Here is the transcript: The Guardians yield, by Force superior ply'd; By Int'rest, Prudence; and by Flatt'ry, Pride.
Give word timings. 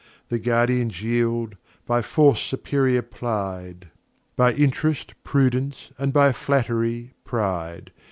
The 0.29 0.39
Guardians 0.39 1.03
yield, 1.03 1.57
by 1.85 2.01
Force 2.01 2.41
superior 2.41 3.03
ply'd; 3.03 3.89
By 4.35 4.51
Int'rest, 4.51 5.13
Prudence; 5.23 5.91
and 5.99 6.11
by 6.11 6.31
Flatt'ry, 6.31 7.13
Pride. 7.23 7.91